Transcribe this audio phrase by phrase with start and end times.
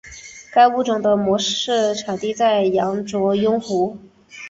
[0.51, 3.99] 该物种的模式产地在羊卓雍湖。